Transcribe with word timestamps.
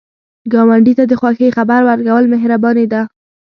ګاونډي 0.51 0.93
ته 0.99 1.03
د 1.07 1.13
خوښۍ 1.19 1.49
خبر 1.57 1.79
ورکول 1.89 2.25
مهرباني 2.33 2.85
ده 2.93 3.01